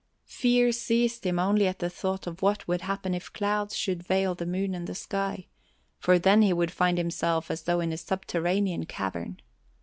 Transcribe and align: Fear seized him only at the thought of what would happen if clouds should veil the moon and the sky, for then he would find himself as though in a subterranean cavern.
Fear 0.25 0.71
seized 0.71 1.27
him 1.27 1.37
only 1.37 1.67
at 1.67 1.77
the 1.77 1.87
thought 1.87 2.25
of 2.25 2.41
what 2.41 2.67
would 2.67 2.81
happen 2.81 3.13
if 3.13 3.31
clouds 3.31 3.77
should 3.77 4.01
veil 4.01 4.33
the 4.33 4.47
moon 4.47 4.73
and 4.73 4.87
the 4.87 4.95
sky, 4.95 5.45
for 5.99 6.17
then 6.17 6.41
he 6.41 6.53
would 6.53 6.71
find 6.71 6.97
himself 6.97 7.51
as 7.51 7.61
though 7.65 7.81
in 7.81 7.93
a 7.93 7.97
subterranean 7.97 8.87
cavern. 8.87 9.39